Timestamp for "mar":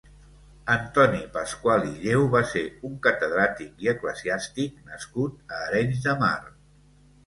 6.27-6.39